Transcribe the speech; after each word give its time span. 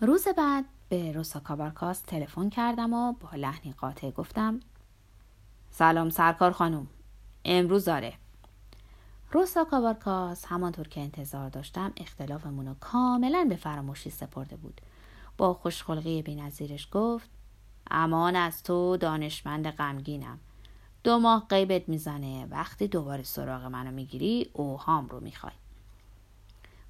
روز 0.00 0.28
بعد 0.28 0.64
به 0.88 1.12
روسا 1.12 1.40
کابارکاس 1.40 2.00
تلفن 2.00 2.50
کردم 2.50 2.92
و 2.92 3.12
با 3.12 3.28
لحنی 3.36 3.72
قاطع 3.72 4.10
گفتم 4.10 4.60
سلام 5.70 6.10
سرکار 6.10 6.52
خانم 6.52 6.86
امروز 7.44 7.84
داره. 7.84 8.12
روسا 9.32 9.64
کابارکاس 9.64 10.44
همانطور 10.44 10.88
که 10.88 11.00
انتظار 11.00 11.48
داشتم 11.48 11.92
اختلافمون 11.96 12.66
رو 12.66 12.74
کاملا 12.80 13.46
به 13.48 13.56
فراموشی 13.56 14.10
سپرده 14.10 14.56
بود. 14.56 14.80
با 15.38 15.54
خوشخلقی 15.54 16.22
بینظیرش 16.22 16.88
گفت 16.92 17.30
امان 17.90 18.36
از 18.36 18.62
تو 18.62 18.96
دانشمند 18.96 19.70
غمگینم. 19.70 20.38
دو 21.04 21.18
ماه 21.18 21.46
قیبت 21.48 21.88
می‌زنه. 21.88 22.46
وقتی 22.50 22.88
دوباره 22.88 23.22
سراغ 23.22 23.64
منو 23.64 23.90
می‌گیری 23.90 24.50
اوهام 24.52 25.08
رو 25.08 25.20
می‌خوای. 25.20 25.52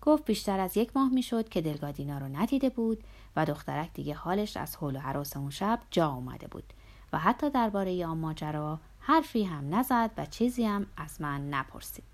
گفت 0.07 0.25
بیشتر 0.25 0.61
از 0.61 0.77
یک 0.77 0.91
ماه 0.97 1.09
می‌شد 1.09 1.49
که 1.49 1.61
دلگادینا 1.61 2.19
رو 2.19 2.29
ندیده 2.29 2.71
بود 2.71 3.05
و 3.37 3.45
دخترک 3.45 3.93
دیگه 3.95 4.15
حالش 4.15 4.57
از 4.57 4.77
حول 4.77 4.97
و 4.97 4.99
حراس 4.99 5.37
اون 5.37 5.51
شب 5.51 5.81
جا 5.91 6.09
اومده 6.09 6.47
بود 6.47 6.73
و 7.13 7.19
حتی 7.19 7.51
درباره 7.51 8.07
آن 8.07 8.19
ماجرا 8.19 8.81
حرفی 9.01 9.45
هم 9.45 9.75
نزد 9.75 10.11
و 10.17 10.27
چیزی 10.27 10.65
هم 10.65 10.87
از 10.97 11.21
من 11.21 11.51
نپرسید 11.51 12.05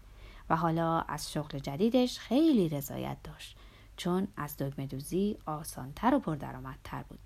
و 0.51 0.57
حالا 0.57 1.01
از 1.01 1.33
شغل 1.33 1.59
جدیدش 1.59 2.19
خیلی 2.19 2.69
رضایت 2.69 3.17
داشت 3.25 3.57
چون 3.97 4.29
از 4.37 4.57
دگمه 4.57 4.87
دوزی 4.87 5.37
آسانتر 5.47 6.15
و 6.15 6.19
پردرآمدتر 6.19 7.03
بود. 7.03 7.19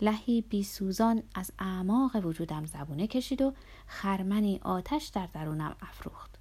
لحی 0.00 0.40
بی 0.40 0.62
سوزان 0.62 1.22
از 1.34 1.52
اعماق 1.58 2.26
وجودم 2.26 2.66
زبونه 2.66 3.06
کشید 3.06 3.42
و 3.42 3.52
خرمنی 3.86 4.60
آتش 4.62 5.06
در 5.06 5.26
درونم 5.26 5.76
افروخت. 5.80 6.38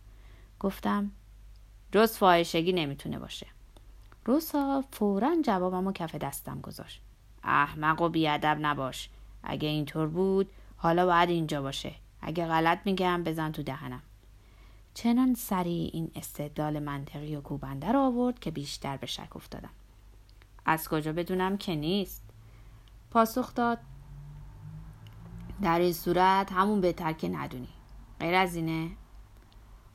گفتم 0.60 1.12
جز 1.92 2.18
فاحشگی 2.18 2.74
نمی‌تونه 2.74 3.20
باشه. 3.20 3.48
روسا 4.26 4.84
فورا 4.92 5.36
جوابم 5.44 5.88
و 5.88 5.92
کف 5.92 6.16
دستم 6.16 6.62
گذاشت. 6.62 7.02
احمق 7.44 8.02
و 8.02 8.10
بیادب 8.10 8.58
نباش. 8.62 9.10
اگه 9.44 9.68
اینطور 9.68 10.08
بود 10.08 10.50
حالا 10.78 11.06
باید 11.06 11.30
اینجا 11.30 11.62
باشه. 11.62 11.96
اگه 12.22 12.46
غلط 12.46 12.80
میگم 12.86 13.24
بزن 13.24 13.52
تو 13.52 13.64
دهنم. 13.64 14.02
چنان 14.94 15.34
سریع 15.34 15.90
این 15.94 16.12
استدلال 16.16 16.80
منطقی 16.80 17.36
و 17.36 17.42
کوبنده 17.42 17.92
رو 17.92 18.00
آورد 18.00 18.40
که 18.40 18.52
بیشتر 18.52 18.98
به 18.98 19.08
شک 19.08 19.36
افتادم. 19.36 19.70
از 20.66 20.90
کجا 20.90 21.14
بدونم 21.14 21.58
که 21.58 21.76
نیست؟ 21.76 22.24
پاسخ 23.12 23.54
داد 23.56 23.78
در 25.62 25.80
این 25.80 25.94
صورت 25.94 26.52
همون 26.52 26.82
بهتر 26.82 27.14
که 27.14 27.30
ندونی. 27.30 27.70
غیر 28.20 28.36
از 28.36 28.56
اینه 28.56 28.92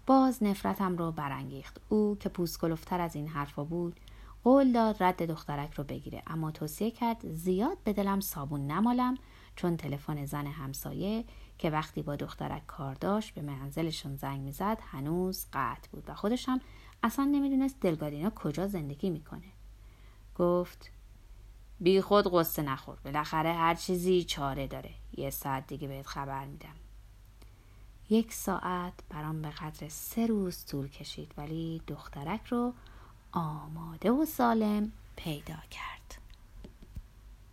باز 0.06 0.42
نفرتم 0.42 0.97
رو 0.97 1.12
برانگیخت. 1.12 1.80
او 1.88 2.16
که 2.20 2.28
پوسکلفتر 2.28 3.00
از 3.00 3.16
این 3.16 3.28
حرفا 3.28 3.64
بود 3.64 4.00
قول 4.44 4.72
داد 4.72 5.02
رد 5.02 5.22
دخترک 5.22 5.74
رو 5.74 5.84
بگیره. 5.84 6.22
اما 6.27 6.50
توصیه 6.50 6.91
کرد 6.91 7.34
زیاد 7.34 7.78
به 7.84 7.92
دلم 7.92 8.20
صابون 8.20 8.66
نمالم 8.66 9.14
چون 9.56 9.77
تلفن 9.77 10.24
زن 10.24 10.46
همسایه 10.46 11.24
که 11.58 11.70
وقتی 11.70 12.02
با 12.02 12.16
دخترک 12.16 12.66
کار 12.66 12.94
داشت 12.94 13.34
به 13.34 13.42
منزلشون 13.42 14.16
زنگ 14.16 14.41
می‌زد 14.41 14.78
هنوز 14.80 15.46
قطع 15.52 15.88
بود 15.92 16.05
و 16.06 16.14
خودش 16.14 16.48
هم 16.48 16.61
اصلا 17.02 17.24
نمی‌دونست 17.24 17.80
دلگادینا 17.80 18.30
کجا 18.30 18.66
زندگی 18.66 19.11
می‌کنه. 19.11 19.52
گفت 20.34 20.91
بی 21.80 22.00
خود 22.00 22.33
قصه 22.33 22.62
نخور 22.62 22.98
بالاخره 23.05 23.52
هر 23.52 23.74
چیزی 23.74 24.24
چاره 24.24 24.66
داره. 24.66 24.91
یه 25.16 25.30
ساعت 25.30 25.66
دیگه 25.66 25.89
بهت 25.89 26.06
خبر 26.06 26.44
میدم. 26.44 26.74
یک 28.10 28.33
ساعت 28.33 28.92
برام 29.10 29.42
به 29.42 29.50
قدر 29.50 29.88
سه 29.88 30.27
روز 30.27 30.66
طول 30.66 30.88
کشید 30.88 31.33
ولی 31.36 31.83
دخترک 31.86 32.46
رو 32.46 32.72
آماده 33.33 34.11
و 34.11 34.24
سالم 34.24 34.92
پیدا 35.16 35.56
کرد. 35.70 36.03